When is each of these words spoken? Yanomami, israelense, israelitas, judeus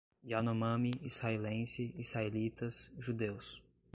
Yanomami, 0.29 0.93
israelense, 1.09 1.85
israelitas, 2.05 2.81
judeus 2.99 3.55